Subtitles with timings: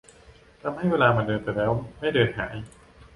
[0.61, 2.55] ทำให้เวลามันเดินไปแล้วไม่เดินหาย